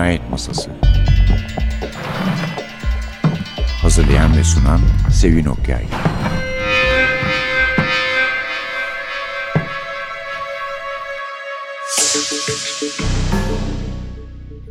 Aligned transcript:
Cinayet 0.00 0.30
Masası 0.30 0.70
Hazırlayan 3.82 4.36
ve 4.36 4.44
sunan 4.44 4.80
Sevin 5.12 5.44
Okyay 5.44 5.84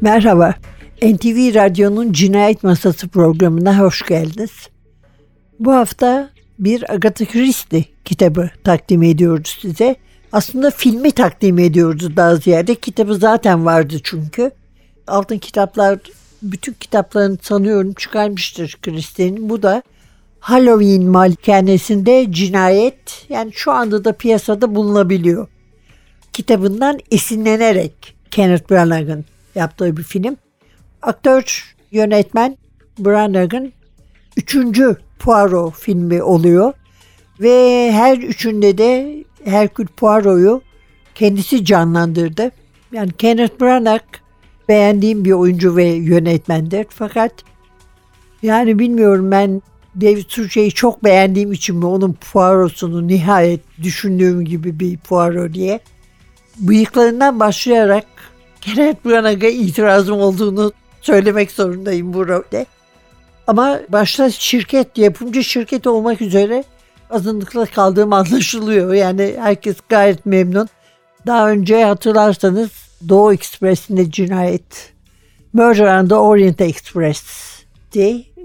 Merhaba, 0.01 0.55
NTV 1.01 1.55
Radyo'nun 1.55 2.13
Cinayet 2.13 2.63
Masası 2.63 3.07
programına 3.07 3.79
hoş 3.79 4.05
geldiniz. 4.05 4.51
Bu 5.59 5.73
hafta 5.73 6.29
bir 6.59 6.93
Agatha 6.93 7.25
Christie 7.25 7.85
kitabı 8.05 8.49
takdim 8.63 9.03
ediyoruz 9.03 9.57
size. 9.61 9.95
Aslında 10.31 10.71
filmi 10.71 11.11
takdim 11.11 11.59
ediyoruz 11.59 12.17
daha 12.17 12.35
ziyade. 12.35 12.75
Kitabı 12.75 13.15
zaten 13.15 13.65
vardı 13.65 13.95
çünkü. 14.03 14.51
Altın 15.09 15.37
kitaplar 15.37 15.99
bütün 16.41 16.73
kitaplarını 16.73 17.37
sanıyorum 17.41 17.93
çıkarmıştır 17.93 18.77
Christie'nin. 18.81 19.49
Bu 19.49 19.63
da 19.63 19.83
Halloween 20.39 21.03
malikanesinde 21.03 22.31
cinayet 22.31 23.25
yani 23.29 23.51
şu 23.53 23.71
anda 23.71 24.05
da 24.05 24.13
piyasada 24.13 24.75
bulunabiliyor. 24.75 25.47
Kitabından 26.33 26.99
esinlenerek 27.11 28.15
Kenneth 28.31 28.71
Branagh 28.71 29.23
yaptığı 29.55 29.97
bir 29.97 30.03
film. 30.03 30.37
Aktör, 31.01 31.75
yönetmen 31.91 32.57
Branagh 32.99 33.71
üçüncü 34.37 34.97
Poirot 35.19 35.73
filmi 35.75 36.23
oluyor. 36.23 36.73
Ve 37.39 37.91
her 37.91 38.17
üçünde 38.17 38.77
de 38.77 39.23
Hercule 39.43 39.87
Poirot'u 39.97 40.61
kendisi 41.15 41.65
canlandırdı. 41.65 42.51
Yani 42.91 43.11
Kenneth 43.11 43.61
Branagh 43.61 44.03
beğendiğim 44.69 45.25
bir 45.25 45.31
oyuncu 45.31 45.75
ve 45.75 45.85
yönetmendir. 45.85 46.85
Fakat 46.89 47.31
yani 48.41 48.79
bilmiyorum 48.79 49.31
ben 49.31 49.61
David 50.01 50.25
Suchet'i 50.27 50.71
çok 50.71 51.03
beğendiğim 51.03 51.53
için 51.53 51.75
mi 51.75 51.85
onun 51.85 52.17
Poirot'unu 52.31 53.07
nihayet 53.07 53.61
düşündüğüm 53.83 54.45
gibi 54.45 54.79
bir 54.79 54.97
Poirot 54.97 55.53
diye. 55.53 55.79
Bıyıklarından 56.57 57.39
başlayarak 57.39 58.05
Kenneth 58.61 59.05
Branagh'a 59.05 59.47
itirazım 59.47 60.19
olduğunu 60.19 60.71
söylemek 61.01 61.51
zorundayım 61.51 62.13
bu 62.13 62.27
rolde. 62.27 62.65
Ama 63.47 63.79
başta 63.89 64.29
şirket, 64.29 64.97
yapımcı 64.97 65.43
şirket 65.43 65.87
olmak 65.87 66.21
üzere 66.21 66.63
azınlıkla 67.09 67.65
kaldığım 67.65 68.13
anlaşılıyor. 68.13 68.93
Yani 68.93 69.35
herkes 69.39 69.75
gayet 69.89 70.25
memnun. 70.25 70.69
Daha 71.27 71.49
önce 71.49 71.83
hatırlarsanız 71.83 72.88
Doğu 73.09 73.33
Ekspresi'nde 73.33 74.11
cinayet, 74.11 74.93
Murder 75.53 75.99
on 75.99 76.07
the 76.07 76.15
Orient 76.15 76.61
Express 76.61 77.23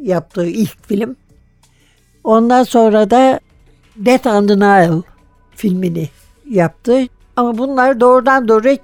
yaptığı 0.02 0.46
ilk 0.46 0.88
film. 0.88 1.16
Ondan 2.24 2.62
sonra 2.62 3.10
da 3.10 3.40
Death 3.96 4.26
on 4.26 4.46
the 4.46 4.56
Nile 4.56 5.02
filmini 5.56 6.08
yaptı. 6.50 7.06
Ama 7.36 7.58
bunlar 7.58 8.00
doğrudan 8.00 8.48
doğru 8.48 8.76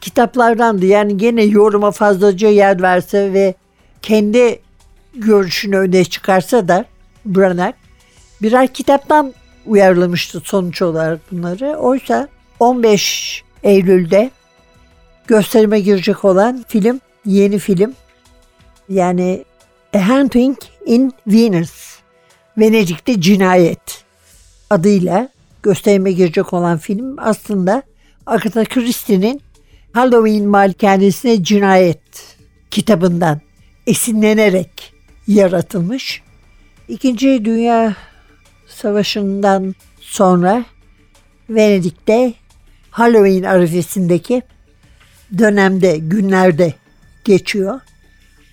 kitaplardandı. 0.00 0.86
Yani 0.86 1.16
gene 1.16 1.42
yoruma 1.42 1.90
fazlaca 1.90 2.48
yer 2.48 2.82
verse 2.82 3.32
ve 3.32 3.54
kendi 4.02 4.60
görüşünü 5.14 5.76
öne 5.76 6.04
çıkarsa 6.04 6.68
da 6.68 6.84
Branagh 7.26 7.72
birer 8.42 8.66
kitaptan 8.66 9.34
uyarlamıştı 9.66 10.40
sonuç 10.40 10.82
olarak 10.82 11.32
bunları. 11.32 11.76
Oysa 11.76 12.28
15 12.60 13.44
Eylül'de 13.62 14.30
gösterime 15.28 15.80
girecek 15.80 16.24
olan 16.24 16.64
film, 16.68 17.00
yeni 17.24 17.58
film. 17.58 17.94
Yani 18.88 19.44
A 19.94 20.08
Hunting 20.08 20.58
in 20.86 21.12
Venus, 21.26 21.98
Venedik'te 22.58 23.20
Cinayet 23.20 24.04
adıyla 24.70 25.28
gösterime 25.62 26.12
girecek 26.12 26.52
olan 26.52 26.78
film. 26.78 27.16
Aslında 27.18 27.82
Agatha 28.26 28.64
Christie'nin 28.64 29.42
Halloween 29.92 30.48
Malikanesine 30.48 31.44
Cinayet 31.44 32.36
kitabından 32.70 33.40
esinlenerek 33.86 34.92
yaratılmış. 35.26 36.22
İkinci 36.88 37.44
Dünya 37.44 37.96
Savaşı'ndan 38.66 39.74
sonra 40.00 40.64
Venedik'te 41.50 42.34
Halloween 42.90 43.42
arifesindeki 43.42 44.42
dönemde, 45.38 45.96
günlerde 45.98 46.74
geçiyor. 47.24 47.80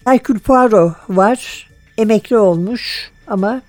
Hercule 0.06 0.40
Poirot 0.40 0.94
var. 1.10 1.70
Emekli 1.98 2.38
olmuş 2.38 3.12
ama 3.28 3.62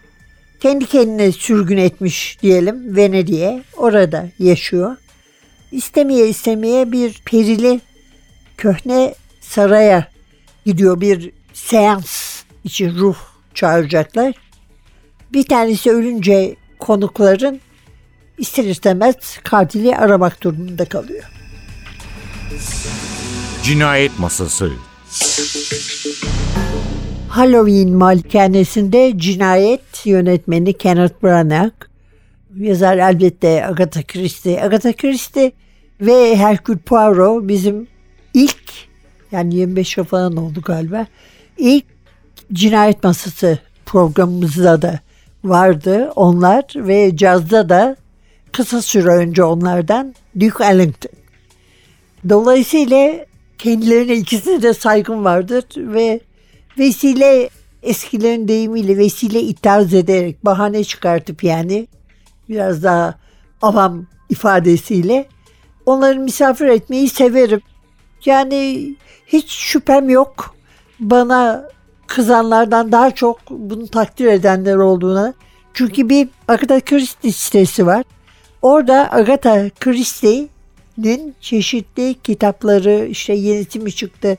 kendi 0.60 0.86
kendine 0.86 1.32
sürgün 1.32 1.76
etmiş 1.76 2.38
diyelim 2.42 2.96
Venedik'e. 2.96 3.62
Orada 3.76 4.28
yaşıyor. 4.38 4.96
İstemeye 5.72 6.28
istemeye 6.28 6.92
bir 6.92 7.22
perili 7.24 7.80
köhne 8.56 9.14
saraya 9.40 10.08
gidiyor. 10.66 11.00
Bir 11.00 11.30
seans 11.52 12.42
için 12.64 12.94
ruh 12.94 13.16
çağıracaklar. 13.54 14.34
Bir 15.32 15.42
tanesi 15.42 15.90
ölünce 15.90 16.56
konukların 16.78 17.60
ister 18.38 18.64
istemez 18.64 19.16
katili 19.44 19.96
aramak 19.96 20.42
durumunda 20.42 20.84
kalıyor. 20.84 21.24
Cinayet 23.62 24.18
Masası 24.18 24.70
Halloween 27.28 27.96
malikanesinde 27.96 29.12
cinayet 29.16 30.06
yönetmeni 30.06 30.72
Kenneth 30.72 31.22
Branagh, 31.22 31.72
yazar 32.56 32.96
elbette 32.96 33.66
Agatha 33.66 34.02
Christie. 34.02 34.62
Agatha 34.62 34.92
Christie 34.92 35.52
ve 36.00 36.36
Hercule 36.36 36.78
Poirot 36.78 37.48
bizim 37.48 37.86
ilk 38.34 38.62
yani 39.32 39.54
25 39.54 39.96
yıl 39.96 40.04
falan 40.04 40.36
oldu 40.36 40.60
galiba. 40.60 41.06
İlk 41.58 41.84
cinayet 42.52 43.04
masası 43.04 43.58
programımızda 43.86 44.82
da 44.82 45.00
vardı 45.44 46.12
onlar 46.16 46.64
ve 46.76 47.16
cazda 47.16 47.68
da 47.68 47.96
kısa 48.52 48.82
süre 48.82 49.08
önce 49.08 49.44
onlardan 49.44 50.14
Duke 50.40 50.64
Ellington. 50.64 51.25
Dolayısıyla 52.28 53.26
kendilerine 53.59 54.14
ikisine 54.14 54.62
de 54.62 54.75
saygım 54.75 55.25
vardır 55.25 55.64
ve 55.76 56.20
vesile 56.78 57.50
eskilerin 57.82 58.48
deyimiyle 58.48 58.98
vesile 58.98 59.41
ithaz 59.41 59.94
ederek 59.94 60.44
bahane 60.44 60.84
çıkartıp 60.84 61.44
yani 61.44 61.88
biraz 62.48 62.82
daha 62.82 63.15
avam 63.62 64.06
ifadesiyle 64.28 65.28
onları 65.86 66.19
misafir 66.19 66.66
etmeyi 66.66 67.09
severim. 67.09 67.60
Yani 68.25 68.91
hiç 69.26 69.50
şüphem 69.50 70.09
yok 70.09 70.54
bana 71.00 71.69
kızanlardan 72.06 72.92
daha 72.92 73.10
çok 73.10 73.41
bunu 73.50 73.88
takdir 73.88 74.26
edenler 74.26 74.76
olduğuna. 74.76 75.34
Çünkü 75.75 76.09
bir 76.09 76.28
Agatha 76.48 76.81
Christie 76.81 77.32
sitesi 77.32 77.86
var. 77.86 78.04
Orada 78.62 79.12
Agatha 79.12 79.70
Christie'nin 80.96 81.34
çeşitli 81.40 82.14
kitapları 82.22 83.06
işte 83.10 83.32
yenisi 83.32 83.78
mi 83.78 83.92
çıktı, 83.92 84.36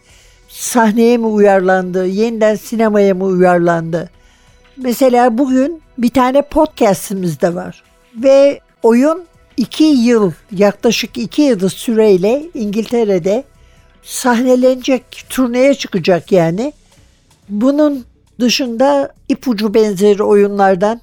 sahneye 0.50 1.18
mi 1.18 1.26
uyarlandı, 1.26 2.08
yeniden 2.08 2.56
sinemaya 2.56 3.14
mı 3.14 3.24
uyarlandı. 3.24 4.10
Mesela 4.78 5.38
bugün 5.38 5.82
bir 5.98 6.10
tane 6.10 6.42
podcastimiz 6.42 7.42
de 7.42 7.56
var. 7.56 7.84
Ve 8.16 8.60
oyun 8.84 9.26
iki 9.58 9.84
yıl, 9.84 10.32
yaklaşık 10.52 11.18
iki 11.18 11.42
yıl 11.42 11.70
süreyle 11.70 12.44
İngiltere'de 12.54 13.44
sahnelenecek, 14.04 15.04
turneye 15.30 15.74
çıkacak 15.74 16.32
yani. 16.32 16.74
Bunun 17.50 18.06
dışında 18.40 19.14
ipucu 19.30 19.74
benzeri 19.74 20.24
oyunlardan 20.24 21.02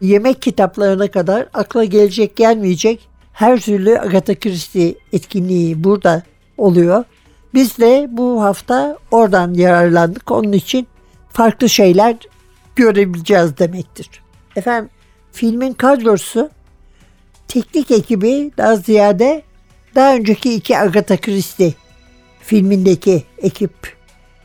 yemek 0.00 0.42
kitaplarına 0.42 1.08
kadar 1.10 1.46
akla 1.54 1.84
gelecek 1.84 2.36
gelmeyecek 2.36 3.15
her 3.36 3.60
türlü 3.60 3.98
Agatha 3.98 4.34
Christie 4.34 4.94
etkinliği 5.12 5.84
burada 5.84 6.22
oluyor. 6.58 7.04
Biz 7.54 7.78
de 7.78 8.06
bu 8.10 8.42
hafta 8.42 8.98
oradan 9.10 9.54
yararlandık. 9.54 10.30
Onun 10.30 10.52
için 10.52 10.86
farklı 11.32 11.68
şeyler 11.68 12.16
görebileceğiz 12.76 13.58
demektir. 13.58 14.10
Efendim 14.56 14.90
filmin 15.32 15.72
kadrosu 15.72 16.50
teknik 17.48 17.90
ekibi 17.90 18.50
daha 18.56 18.76
ziyade 18.76 19.42
daha 19.94 20.14
önceki 20.14 20.54
iki 20.54 20.78
Agatha 20.78 21.16
Christie 21.16 21.74
filmindeki 22.40 23.22
ekip 23.38 23.96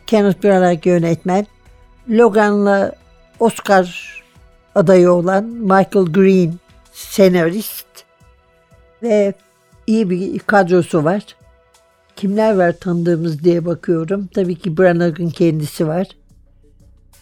Kenneth 0.08 0.44
Branagh 0.44 0.86
yönetmen, 0.86 1.48
Logan'la 2.10 2.92
Oscar 3.40 4.18
adayı 4.76 5.12
olan 5.12 5.44
Michael 5.44 6.06
Green 6.06 6.54
senarist 6.94 7.91
ve 9.04 9.34
iyi 9.88 10.10
bir 10.10 10.40
kadrosu 10.40 11.04
var. 11.04 11.26
Kimler 12.16 12.58
var 12.58 12.72
tanıdığımız 12.80 13.44
diye 13.44 13.66
bakıyorum. 13.66 14.30
Tabii 14.34 14.56
ki 14.56 14.78
Branag'ın 14.78 15.30
kendisi 15.30 15.88
var. 15.88 16.08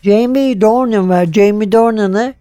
Jamie 0.02 0.62
Dornan 0.62 1.10
var. 1.10 1.26
Jamie 1.26 1.72
Dornan'ı 1.72 2.34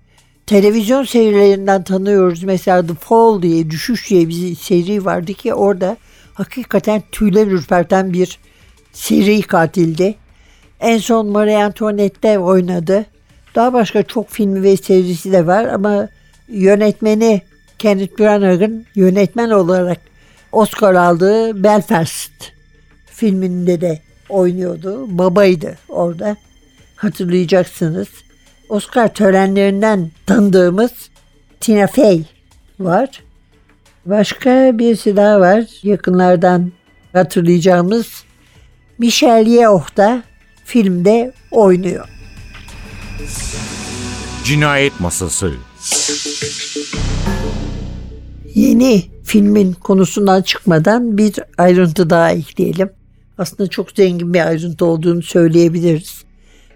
televizyon 0.47 1.05
serilerinden 1.05 1.83
tanıyoruz. 1.83 2.43
Mesela 2.43 2.87
The 2.87 2.95
Fall 2.95 3.43
diye, 3.43 3.71
Düşüş 3.71 4.11
diye 4.11 4.29
bir 4.29 4.55
seri 4.55 5.05
vardı 5.05 5.33
ki 5.33 5.55
orada 5.55 5.97
hakikaten 6.35 7.03
tüyler 7.13 7.47
ürperten 7.47 8.13
bir 8.13 8.39
seri 8.93 9.43
katildi. 9.43 10.15
En 10.81 10.99
son 10.99 11.27
Marie 11.27 11.57
Antoinette'de 11.57 12.39
oynadı. 12.39 13.07
Daha 13.55 13.73
başka 13.73 14.03
çok 14.03 14.31
filmi 14.31 14.63
ve 14.63 14.77
serisi 14.77 15.33
de 15.33 15.47
var 15.47 15.65
ama 15.65 16.09
yönetmeni 16.49 17.43
Kenneth 17.79 18.19
Branagh'ın 18.19 18.87
yönetmen 18.95 19.51
olarak 19.51 20.01
Oscar 20.53 20.95
aldığı 20.95 21.63
Belfast 21.65 22.33
filminde 23.07 23.81
de 23.81 24.03
oynuyordu. 24.29 25.19
Babaydı 25.19 25.79
orada. 25.89 26.37
Hatırlayacaksınız. 26.97 28.09
Oscar 28.69 29.15
törenlerinden 29.15 30.11
tanıdığımız 30.27 30.93
Tina 31.61 31.87
Fey 31.87 32.25
var. 32.81 33.23
Başka 34.07 34.79
birisi 34.79 35.17
daha 35.17 35.41
var. 35.41 35.65
Yakınlardan 35.83 36.73
hatırlayacağımız 37.13 38.25
Michelle 38.99 39.51
Yeoh 39.51 39.97
da 39.97 40.23
filmde 40.65 41.33
oynuyor. 41.51 42.09
Cinayet 44.45 45.01
Masası 45.01 45.53
Yeni 48.59 49.03
filmin 49.25 49.73
konusundan 49.73 50.43
çıkmadan 50.43 51.19
bir 51.19 51.35
ayrıntı 51.59 52.11
daha 52.11 52.33
ekleyelim. 52.33 52.91
Aslında 53.39 53.71
çok 53.71 53.91
zengin 53.91 54.35
bir 54.35 54.47
ayrıntı 54.47 54.85
olduğunu 54.85 55.23
söyleyebiliriz. 55.23 56.25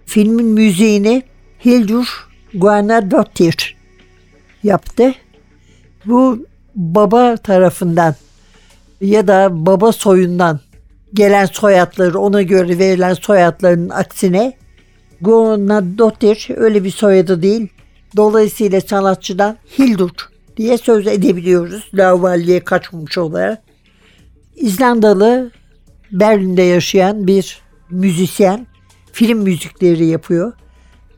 Filmin 0.07 0.47
müziğini 0.47 1.23
Hildur 1.65 2.29
Guanadottir 2.55 3.77
yaptı. 4.63 5.15
Bu 6.07 6.47
baba 6.75 7.37
tarafından 7.37 8.15
ya 9.01 9.29
da 9.29 9.67
baba 9.67 9.93
soyundan 9.93 10.61
gelen 11.15 11.47
soyadları 11.47 12.19
ona 12.19 12.43
göre 12.43 12.79
verilen 12.79 13.15
soyadların 13.15 13.89
aksine 13.89 14.57
Guanadottir 15.21 16.49
öyle 16.57 16.85
bir 16.85 16.91
soyadı 16.91 17.43
değil. 17.43 17.69
Dolayısıyla 18.17 18.81
sanatçıdan 18.81 19.57
Hildur 19.79 20.32
diye 20.57 20.79
söz 20.79 21.07
edebiliyoruz. 21.07 21.91
Lavalliye 21.95 22.61
kaçmış 22.61 23.19
olarak. 23.19 23.63
İzlandalı 24.57 25.51
Berlin'de 26.13 26.63
yaşayan 26.63 27.27
bir 27.27 27.61
müzisyen 27.91 28.67
film 29.13 29.39
müzikleri 29.39 30.07
yapıyor. 30.07 30.53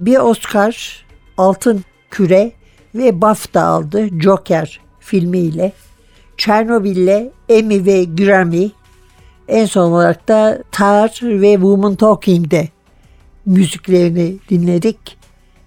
Bir 0.01 0.17
Oscar, 0.17 1.05
Altın 1.37 1.85
Küre 2.11 2.53
ve 2.95 3.21
BAFTA 3.21 3.63
aldı 3.63 4.09
Joker 4.21 4.81
filmiyle. 5.01 5.73
Çernobil'le 6.37 7.31
Emmy 7.49 7.85
ve 7.85 8.05
Grammy. 8.05 8.71
En 9.49 9.67
son 9.67 9.93
olarak 9.93 10.29
da 10.29 10.63
Tar 10.73 11.21
ve 11.23 11.53
Woman 11.53 11.95
Talking'de 11.95 12.69
müziklerini 13.47 14.37
dinledik. 14.49 15.17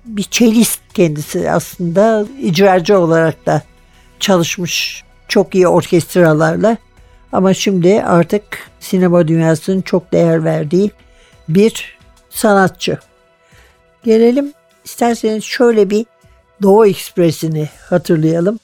Bir 0.06 0.24
çelist 0.24 0.82
kendisi 0.98 1.52
aslında 1.52 2.26
icracı 2.42 3.00
olarak 3.00 3.46
da 3.46 3.62
çalışmış 4.20 5.04
çok 5.28 5.56
iyi 5.56 5.68
orkestralarla. 5.68 6.78
Ama 7.32 7.54
şimdi 7.54 8.04
artık 8.04 8.44
sinema 8.80 9.28
dünyasının 9.28 9.82
çok 9.82 10.12
değer 10.12 10.44
verdiği 10.44 10.92
bir 11.50 11.98
sanatçı. 12.30 12.98
Gelelim 14.04 14.54
isterseniz 14.86 15.44
şöyle 15.44 15.90
bir 15.90 16.06
Doğu 16.62 16.88
Ekspresi'ni 16.88 17.70
hatırlayalım. 17.90 18.60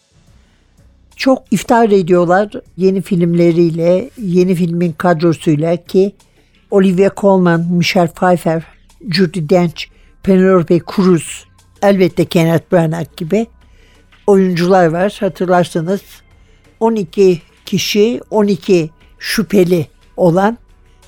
Çok 1.15 1.43
iftar 1.51 1.89
ediyorlar 1.89 2.51
yeni 2.77 3.01
filmleriyle, 3.01 4.09
yeni 4.17 4.55
filmin 4.55 4.91
kadrosuyla 4.91 5.77
ki 5.77 6.15
Olivia 6.71 7.09
Colman, 7.17 7.61
Michelle 7.61 8.11
Pfeiffer, 8.11 8.63
Judy 9.09 9.49
Dench, 9.49 9.83
Penelope 10.23 10.79
Cruz, 10.95 11.45
elbette 11.83 12.25
Kenneth 12.25 12.71
Branagh 12.71 13.17
gibi 13.17 13.47
oyuncular 14.27 14.85
var. 14.85 15.17
Hatırlarsanız 15.19 16.01
12 16.79 17.41
kişi, 17.65 18.21
12 18.29 18.89
şüpheli 19.19 19.87
olan 20.17 20.57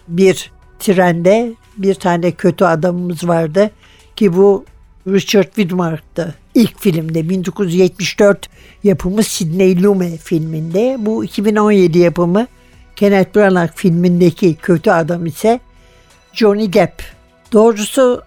bir 0.08 0.52
trende 0.80 1.54
bir 1.78 1.94
tane 1.94 2.32
kötü 2.32 2.66
adamımız 2.66 3.28
vardı 3.28 3.72
ki 4.16 4.36
bu 4.36 4.66
Richard 5.08 5.46
Widmark'tı. 5.46 6.36
İlk 6.56 6.80
filmde 6.80 7.30
1974 7.30 8.50
yapımı 8.84 9.24
Sidney 9.24 9.84
Lumet 9.84 10.20
filminde. 10.20 10.98
Bu 11.00 11.26
2017 11.26 12.00
yapımı 12.00 12.48
Kenneth 12.96 13.36
Branagh 13.36 13.72
filmindeki 13.76 14.56
kötü 14.56 14.92
adam 14.92 15.26
ise 15.26 15.60
Johnny 16.34 16.74
Depp. 16.74 17.04
Doğrusu 17.54 18.22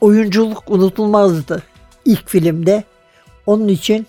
oyunculuk 0.00 0.64
unutulmazdı 0.70 1.62
ilk 2.04 2.28
filmde. 2.28 2.84
Onun 3.46 3.68
için 3.68 4.06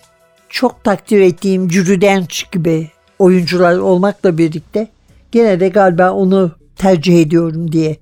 çok 0.48 0.84
takdir 0.84 1.20
ettiğim 1.20 1.70
Judy 1.70 2.00
Dench 2.00 2.52
gibi 2.52 2.90
oyuncular 3.18 3.78
olmakla 3.78 4.38
birlikte 4.38 4.88
gene 5.32 5.60
de 5.60 5.68
galiba 5.68 6.10
onu 6.10 6.52
tercih 6.76 7.22
ediyorum 7.22 7.72
diye 7.72 7.96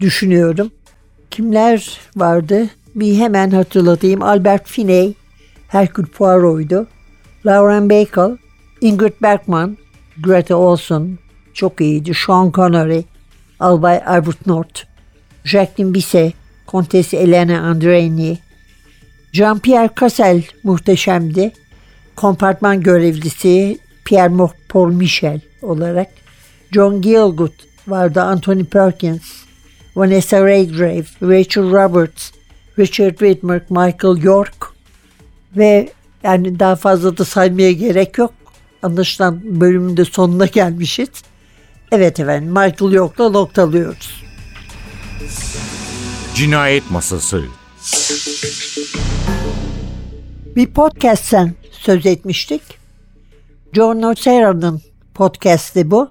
düşünüyorum. 0.00 0.70
Kimler 1.30 2.00
vardı? 2.16 2.66
Bir 2.94 3.18
hemen 3.18 3.50
hatırlatayım. 3.50 4.22
Albert 4.22 4.68
Finney, 4.68 5.14
Hercule 5.68 6.06
Poirot'ydu. 6.06 6.86
Lauren 7.46 7.90
Bacall, 7.90 8.36
Ingrid 8.80 9.12
Bergman, 9.22 9.76
Greta 10.22 10.56
Olson 10.56 11.18
çok 11.54 11.80
iyiydi. 11.80 12.12
Sean 12.26 12.52
Connery, 12.52 13.02
Albay 13.60 14.02
Albert 14.06 14.46
North, 14.46 14.82
Jacqueline 15.44 15.94
Bisset, 15.94 16.34
Kontesi 16.66 17.16
Elena 17.16 17.60
Andreini, 17.60 18.38
Jean-Pierre 19.36 19.90
Cassel 20.00 20.42
muhteşemdi. 20.62 21.52
Kompartman 22.16 22.80
görevlisi 22.80 23.78
Pierre 24.04 24.50
Paul 24.68 24.92
Michel 24.92 25.40
olarak. 25.62 26.06
John 26.72 27.02
Gielgud 27.02 27.52
vardı. 27.88 28.22
Anthony 28.22 28.64
Perkins, 28.64 29.22
Vanessa 29.96 30.46
Redgrave, 30.46 31.04
Rachel 31.22 31.64
Roberts, 31.64 32.30
Richard 32.78 33.10
Widmark, 33.10 33.70
Michael 33.70 34.22
York 34.22 34.66
ve 35.56 35.88
yani 36.22 36.58
daha 36.58 36.76
fazla 36.76 37.18
da 37.18 37.24
saymaya 37.24 37.72
gerek 37.72 38.18
yok. 38.18 38.34
Anlaşılan 38.82 39.60
bölümün 39.60 39.96
de 39.96 40.04
sonuna 40.04 40.46
gelmişiz. 40.46 41.08
Evet 41.92 42.20
efendim 42.20 42.48
Michael 42.48 42.92
York'la 42.92 43.28
noktalıyoruz. 43.28 44.24
Cinayet 46.34 46.90
Masası 46.90 47.44
Bir 50.56 50.66
podcast'ten 50.66 51.52
söz 51.70 52.06
etmiştik. 52.06 52.62
John 53.72 54.02
Nocera'nın 54.02 54.82
podcast'i 55.14 55.90
bu. 55.90 56.10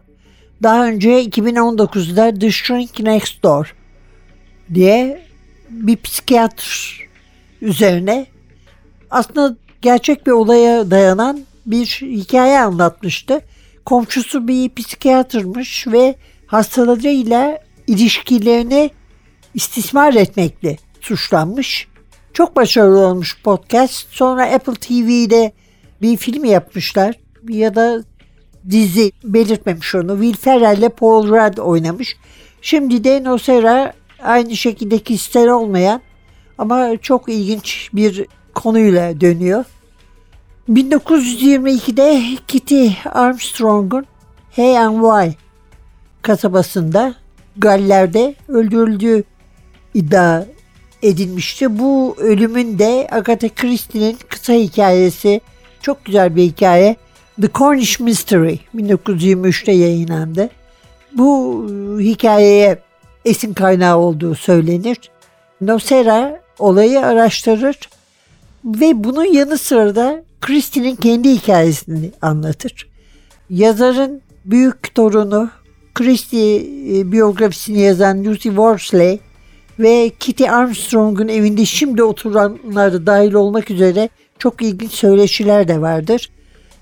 Daha 0.64 0.86
önce 0.88 1.24
2019'da 1.24 2.40
The 2.40 2.52
Shrink 2.52 3.00
Next 3.00 3.44
Door 3.44 3.76
diye 4.74 5.22
bir 5.70 5.98
psikiyatr 5.98 7.00
üzerine 7.62 8.26
aslında 9.12 9.56
gerçek 9.82 10.28
bir 10.28 10.32
olaya 10.32 10.92
dayanan 10.92 11.46
bir 11.66 11.86
hikaye 12.02 12.60
anlatmıştı. 12.60 13.42
Komşusu 13.86 14.48
bir 14.48 14.70
psikiyatrmış 14.76 15.88
ve 15.88 16.16
hastalarıyla 16.48 17.60
ilişkilerini 17.88 18.92
istismar 19.54 20.14
etmekle 20.14 20.78
suçlanmış. 21.02 21.88
Çok 22.36 22.56
başarılı 22.56 23.00
olmuş 23.00 23.42
podcast. 23.44 24.08
Sonra 24.10 24.46
Apple 24.46 24.74
TV'de 24.74 25.52
bir 26.02 26.18
film 26.18 26.46
yapmışlar 26.46 27.16
ya 27.50 27.76
da 27.76 28.04
dizi 28.70 29.12
belirtmemiş 29.24 29.96
onu. 29.96 30.22
Will 30.22 30.38
Ferrell 30.42 30.78
ile 30.78 30.90
Paul 30.90 31.28
Rudd 31.28 31.58
oynamış. 31.58 32.18
Şimdi 32.62 33.04
de 33.04 33.24
Nocera 33.24 33.94
aynı 34.24 34.56
şekilde 34.56 35.00
kişisel 35.00 35.50
olmayan 35.50 36.02
ama 36.58 36.98
çok 37.02 37.30
ilginç 37.30 37.90
bir 37.94 38.26
konuyla 38.56 39.22
dönüyor. 39.22 39.66
1922'de 40.70 42.24
Kitty 42.48 42.88
Armstrong'un 43.06 44.06
Hey 44.52 44.80
and 44.80 45.02
Why 45.02 45.38
kasabasında 46.22 47.16
Galler'de 47.58 48.36
öldürüldüğü 48.48 49.24
iddia 49.94 50.46
edilmişti. 51.04 51.80
Bu 51.80 52.16
ölümün 52.20 52.80
de 52.80 53.08
Agatha 53.12 53.50
Christie'nin 53.50 54.18
kısa 54.30 54.54
hikayesi 54.54 55.42
çok 55.82 56.06
güzel 56.06 56.36
bir 56.36 56.44
hikaye. 56.44 56.96
The 57.42 57.48
Cornish 57.54 58.00
Mystery 58.00 58.56
1923'te 58.76 59.72
yayınlandı. 59.72 60.50
bu 61.14 61.66
hikayeye 62.00 62.80
esin 63.26 63.54
kaynağı 63.54 63.98
olduğu 63.98 64.36
söylenir. 64.36 64.98
Nocera 65.62 66.42
olayı 66.60 67.00
araştırır 67.00 67.80
ve 68.66 69.04
bunun 69.04 69.34
yanı 69.34 69.58
sıra 69.58 69.96
da 69.96 70.24
Christie'nin 70.42 70.96
kendi 70.96 71.30
hikayesini 71.30 72.12
anlatır. 72.22 72.90
Yazarın 73.50 74.22
büyük 74.46 74.96
torunu 74.96 75.50
Christie 75.96 76.56
e, 77.00 77.12
biyografisini 77.12 77.80
yazan 77.80 78.26
Lucy 78.26 78.50
Worsley 78.50 79.20
ve 79.80 80.12
Kitty 80.20 80.50
Armstrong'un 80.50 81.28
evinde 81.28 81.66
şimdi 81.66 82.04
oturanlar 82.04 83.06
dahil 83.06 83.34
olmak 83.34 83.72
üzere 83.72 84.10
çok 84.40 84.62
ilginç 84.62 84.92
söyleşiler 84.92 85.68
de 85.68 85.82
vardır. 85.82 86.30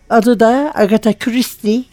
Adı 0.09 0.39
da 0.39 0.71
Agatha 0.75 1.13
Christie 1.13 1.83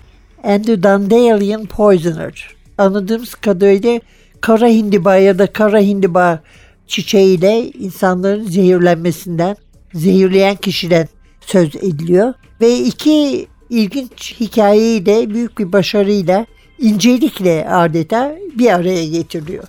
and 0.44 0.64
the 0.64 0.82
Dandelion 0.82 1.66
Poisoner. 1.66 2.48
Anladığımız 2.78 3.34
kadarıyla 3.34 4.00
kara 4.40 4.68
hindiba 4.68 5.16
ya 5.16 5.38
da 5.38 5.46
kara 5.46 5.78
hindiba 5.78 6.42
çiçeğiyle 6.86 7.70
insanların 7.70 8.44
zehirlenmesinden, 8.44 9.56
zehirleyen 9.94 10.56
kişiden 10.56 11.08
söz 11.40 11.76
ediliyor. 11.76 12.34
Ve 12.60 12.78
iki 12.78 13.46
ilginç 13.70 14.34
hikayeyi 14.40 15.06
de 15.06 15.30
büyük 15.30 15.58
bir 15.58 15.72
başarıyla, 15.72 16.46
incelikle 16.78 17.68
adeta 17.68 18.36
bir 18.58 18.74
araya 18.74 19.06
getiriliyor. 19.06 19.64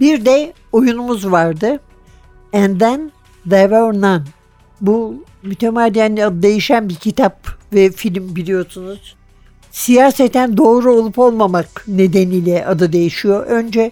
Bir 0.00 0.24
de 0.24 0.52
oyunumuz 0.72 1.30
vardı. 1.30 1.80
And 2.52 2.80
then 2.80 3.12
there 3.50 3.62
were 3.62 4.00
none. 4.00 4.22
Bu 4.80 5.24
mütemadiyen 5.42 6.16
değişen 6.16 6.88
bir 6.88 6.94
kitap 6.94 7.48
ve 7.72 7.90
film 7.90 8.36
biliyorsunuz. 8.36 9.16
Siyaseten 9.70 10.56
doğru 10.56 10.92
olup 10.92 11.18
olmamak 11.18 11.84
nedeniyle 11.88 12.66
adı 12.66 12.92
değişiyor. 12.92 13.46
Önce 13.46 13.90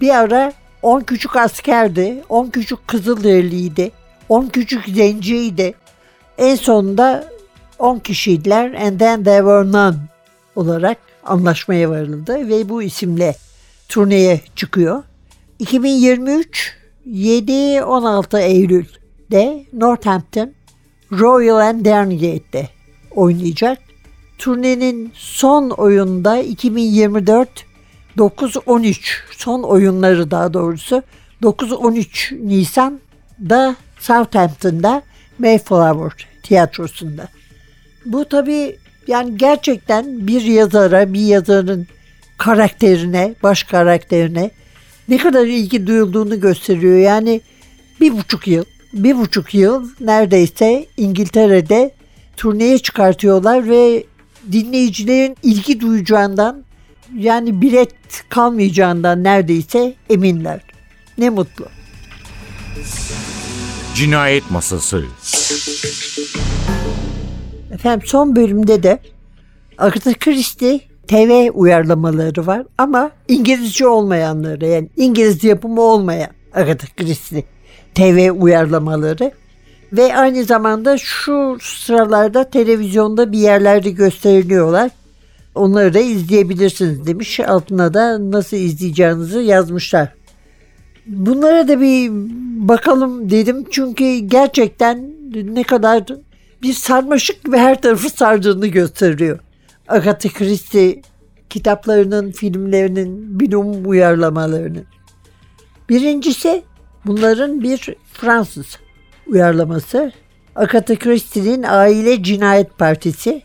bir 0.00 0.10
ara 0.10 0.52
10 0.82 1.00
küçük 1.00 1.36
askerdi, 1.36 2.22
10 2.28 2.46
küçük 2.46 2.88
kızılderiliydi, 2.88 3.90
10 4.28 4.46
küçük 4.46 4.84
zenciydi. 4.84 5.74
En 6.38 6.54
sonunda 6.54 7.24
10 7.78 7.98
kişiydiler 7.98 8.74
and 8.74 8.98
then 8.98 9.24
there 9.24 9.38
were 9.38 9.72
none 9.72 9.96
olarak 10.56 10.98
anlaşmaya 11.24 11.90
varıldı 11.90 12.48
ve 12.48 12.68
bu 12.68 12.82
isimle 12.82 13.34
turneye 13.88 14.40
çıkıyor. 14.56 15.02
2023 15.58 16.74
7-16 17.06 18.40
Eylül'de 18.40 19.64
Northampton 19.72 20.52
Royal 21.12 21.56
and 21.56 21.84
Dernegate'de 21.84 22.68
oynayacak. 23.10 23.78
Turnenin 24.38 25.12
son 25.14 25.70
oyunda 25.70 26.38
2024 26.38 27.48
9-13 28.18 28.96
son 29.30 29.62
oyunları 29.62 30.30
daha 30.30 30.54
doğrusu 30.54 31.02
9-13 31.42 32.48
Nisan'da 32.48 33.76
Southampton'da 34.00 35.02
Mayflower 35.38 36.28
tiyatrosunda. 36.42 37.28
Bu 38.06 38.24
tabi 38.24 38.76
yani 39.06 39.36
gerçekten 39.36 40.26
bir 40.26 40.42
yazara, 40.42 41.12
bir 41.12 41.26
yazarın 41.26 41.86
karakterine, 42.38 43.34
baş 43.42 43.62
karakterine 43.62 44.50
ne 45.08 45.18
kadar 45.18 45.46
ilgi 45.46 45.86
duyulduğunu 45.86 46.40
gösteriyor. 46.40 46.98
Yani 46.98 47.40
bir 48.00 48.12
buçuk 48.12 48.46
yıl, 48.46 48.64
bir 48.92 49.16
buçuk 49.18 49.54
yıl 49.54 49.88
neredeyse 50.00 50.86
İngiltere'de 50.96 51.90
turneye 52.36 52.78
çıkartıyorlar 52.78 53.68
ve 53.68 54.04
dinleyicilerin 54.52 55.36
ilgi 55.42 55.80
duyacağından 55.80 56.64
yani 57.16 57.60
bilet 57.62 57.94
kalmayacağından 58.28 59.24
neredeyse 59.24 59.94
eminler. 60.10 60.60
Ne 61.18 61.30
mutlu. 61.30 61.66
Cinayet 63.94 64.50
Masası 64.50 65.04
Efendim 67.72 68.06
son 68.06 68.36
bölümde 68.36 68.82
de 68.82 68.98
Agatha 69.78 70.12
Christie 70.12 70.80
TV 71.08 71.50
uyarlamaları 71.54 72.46
var 72.46 72.62
ama 72.78 73.10
İngilizce 73.28 73.86
olmayanları 73.86 74.66
yani 74.66 74.88
İngiliz 74.96 75.44
yapımı 75.44 75.80
olmayan 75.80 76.30
Agatha 76.54 76.86
Christie 76.96 77.44
TV 77.94 78.30
uyarlamaları 78.30 79.32
ve 79.92 80.16
aynı 80.16 80.44
zamanda 80.44 80.98
şu 80.98 81.58
sıralarda 81.60 82.50
televizyonda 82.50 83.32
bir 83.32 83.38
yerlerde 83.38 83.90
gösteriliyorlar. 83.90 84.90
Onları 85.54 85.94
da 85.94 85.98
izleyebilirsiniz 85.98 87.06
demiş. 87.06 87.40
Altına 87.40 87.94
da 87.94 88.30
nasıl 88.30 88.56
izleyeceğinizi 88.56 89.38
yazmışlar. 89.38 90.08
Bunlara 91.06 91.68
da 91.68 91.80
bir 91.80 92.10
bakalım 92.68 93.30
dedim 93.30 93.64
çünkü 93.70 94.16
gerçekten 94.18 95.10
ne 95.34 95.62
kadar 95.62 96.04
bir 96.62 96.72
sarmaşık 96.72 97.52
ve 97.52 97.58
her 97.58 97.80
tarafı 97.80 98.10
sardığını 98.10 98.66
gösteriyor. 98.66 99.38
Agatha 99.88 100.28
Christie 100.28 101.02
kitaplarının, 101.50 102.32
filmlerinin, 102.32 103.40
bilim 103.40 103.88
uyarlamalarının. 103.88 104.86
Birincisi 105.88 106.62
bunların 107.06 107.62
bir 107.62 107.96
Fransız 108.12 108.78
uyarlaması. 109.26 110.12
Agatha 110.56 110.94
Christie'nin 110.94 111.62
Aile 111.62 112.22
Cinayet 112.22 112.78
Partisi. 112.78 113.42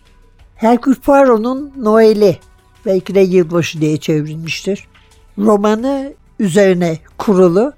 Hercule 0.55 0.95
Poirot'un 0.95 1.73
Noel'i 1.77 2.37
belki 2.85 3.15
de 3.15 3.19
yılbaşı 3.19 3.81
diye 3.81 3.97
çevrilmiştir. 3.97 4.87
Romanı 5.37 6.13
üzerine 6.39 6.97
kurulu 7.17 7.73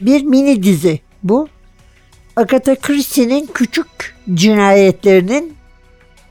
bir 0.00 0.22
mini 0.22 0.62
dizi 0.62 1.00
bu. 1.22 1.48
Agatha 2.36 2.74
Christie'nin 2.74 3.46
küçük 3.54 3.86
cinayetlerinin 4.34 5.54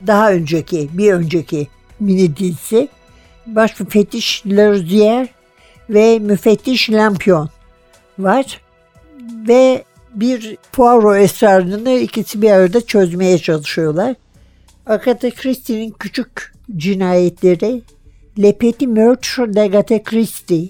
daha 0.06 0.32
önceki, 0.32 0.88
bir 0.92 1.12
önceki 1.12 1.68
mini 2.00 2.36
dizisi. 2.36 2.88
Baş 3.46 3.80
müfettiş 3.80 4.42
Lerzier 4.46 5.28
ve 5.90 6.18
müfettiş 6.18 6.90
Lampion 6.90 7.48
var. 8.18 8.60
Ve 9.48 9.84
bir 10.14 10.56
Poirot 10.72 11.16
esrarını 11.16 11.90
ikisi 11.90 12.42
bir 12.42 12.50
arada 12.50 12.86
çözmeye 12.86 13.38
çalışıyorlar. 13.38 14.14
Agatha 14.86 15.30
Christie'nin 15.30 15.90
küçük 15.90 16.54
cinayetleri 16.76 17.82
Le 18.38 18.58
Petit 18.58 18.88
Meurtre 18.88 19.54
d'Agatha 19.54 20.02
Christie. 20.02 20.68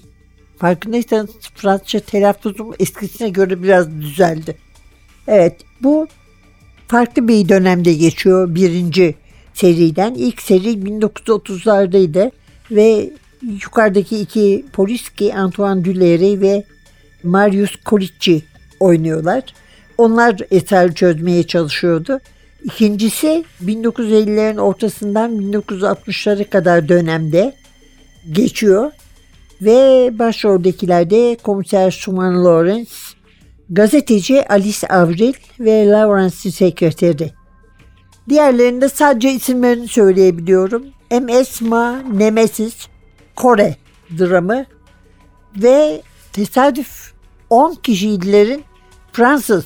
Farkındaysanız 0.57 1.29
Fransızca 1.55 1.99
telaffuzum 1.99 2.73
eskisine 2.79 3.29
göre 3.29 3.63
biraz 3.63 3.91
düzeldi. 3.91 4.57
Evet 5.27 5.55
bu 5.81 6.07
farklı 6.87 7.27
bir 7.27 7.49
dönemde 7.49 7.93
geçiyor 7.93 8.55
birinci 8.55 9.15
seriden. 9.55 10.13
İlk 10.13 10.41
seri 10.41 10.67
1930'lardaydı 10.67 12.31
ve 12.71 13.09
yukarıdaki 13.41 14.19
iki 14.19 14.65
polis 14.73 15.09
ki 15.09 15.35
Antoine 15.35 15.81
Duléry 15.81 16.41
ve 16.41 16.63
Marius 17.23 17.75
Colicci 17.85 18.41
oynuyorlar. 18.79 19.43
Onlar 19.97 20.37
eser 20.51 20.93
çözmeye 20.95 21.43
çalışıyordu. 21.43 22.19
İkincisi 22.63 23.43
1950'lerin 23.65 24.59
ortasından 24.59 25.31
1960'lara 25.31 26.49
kadar 26.49 26.89
dönemde 26.89 27.53
geçiyor. 28.31 28.91
Ve 29.61 30.09
başroldekilerde 30.19 31.37
komiser 31.43 31.91
Suman 31.91 32.45
Lawrence, 32.45 32.91
gazeteci 33.69 34.47
Alice 34.47 34.87
Avril 34.87 35.33
ve 35.59 35.87
Lawrence'in 35.87 36.51
sekreteri. 36.51 37.31
Diğerlerinde 38.29 38.89
sadece 38.89 39.31
isimlerini 39.31 39.87
söyleyebiliyorum. 39.87 40.85
MS 41.11 41.61
Ma 41.61 42.01
Nemesis 42.01 42.87
Kore 43.35 43.75
dramı 44.19 44.65
ve 45.57 46.01
tesadüf 46.33 47.13
10 47.49 47.75
kişilerin 47.75 48.63
Fransız 49.11 49.65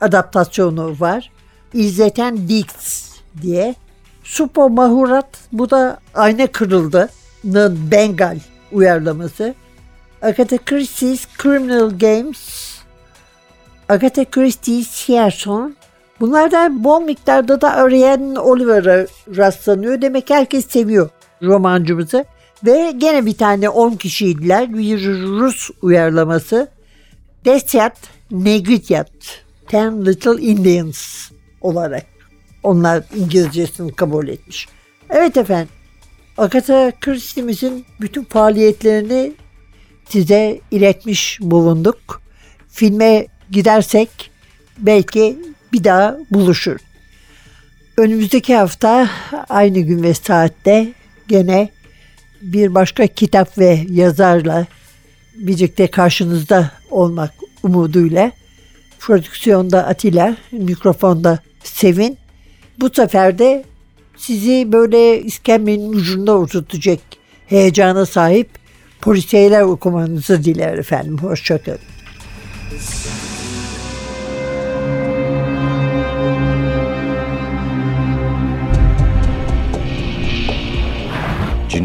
adaptasyonu 0.00 0.96
var. 1.00 1.30
İzzeten 1.72 2.48
Dix 2.48 2.66
diye. 3.42 3.74
Supo 4.24 4.70
Mahurat 4.70 5.28
bu 5.52 5.70
da 5.70 6.00
Ayna 6.14 6.46
Kırıldı'nın 6.46 7.90
Bengal 7.90 8.38
uyarlaması. 8.72 9.54
Agatha 10.22 10.58
Christie's 10.58 11.26
Criminal 11.42 11.90
Games 11.90 12.68
Agatha 13.88 14.24
Christie's 14.24 14.88
Sierson 14.88 15.76
Bunlardan 16.20 16.84
bol 16.84 17.02
miktarda 17.02 17.60
da 17.60 17.72
arayan 17.74 18.36
Oliver'a 18.36 19.06
rastlanıyor. 19.36 20.02
Demek 20.02 20.30
herkes 20.30 20.66
seviyor 20.66 21.10
romancımızı. 21.42 22.24
Ve 22.66 22.92
gene 22.96 23.26
bir 23.26 23.36
tane 23.36 23.68
10 23.68 23.96
kişiydiler. 23.96 24.74
Bir 24.74 25.06
Rus 25.06 25.70
uyarlaması. 25.82 26.68
Desyat 27.44 27.96
Negrityat. 28.30 29.10
Ten 29.68 30.06
Little 30.06 30.42
Indians 30.42 31.30
olarak 31.60 32.06
onlar 32.62 33.02
İngilizcesini 33.16 33.92
kabul 33.92 34.28
etmiş. 34.28 34.68
Evet 35.10 35.36
efendim. 35.36 35.68
Agatha 36.38 36.92
Christie'mizin 37.00 37.84
bütün 38.00 38.24
faaliyetlerini 38.24 39.32
size 40.08 40.60
iletmiş 40.70 41.38
bulunduk. 41.40 42.22
Filme 42.68 43.26
gidersek 43.50 44.30
belki 44.78 45.38
bir 45.72 45.84
daha 45.84 46.16
buluşur. 46.30 46.78
Önümüzdeki 47.96 48.56
hafta 48.56 49.10
aynı 49.48 49.78
gün 49.78 50.02
ve 50.02 50.14
saatte 50.14 50.92
gene 51.28 51.68
bir 52.42 52.74
başka 52.74 53.06
kitap 53.06 53.58
ve 53.58 53.84
yazarla 53.90 54.66
birlikte 55.34 55.86
karşınızda 55.86 56.70
olmak 56.90 57.34
umuduyla 57.62 58.32
prodüksiyonda 58.98 59.86
Atilla, 59.86 60.36
mikrofonda 60.52 61.38
Sevin. 61.64 62.18
Bu 62.80 62.90
sefer 62.90 63.38
de 63.38 63.64
sizi 64.16 64.72
böyle 64.72 65.22
iskemlenin 65.22 65.92
ucunda 65.92 66.38
oturtacak 66.38 66.98
heyecana 67.46 68.06
sahip 68.06 68.48
polisiyeler 69.00 69.62
okumanızı 69.62 70.44
diler 70.44 70.78
efendim. 70.78 71.18
Hoşçakalın. 71.18 71.78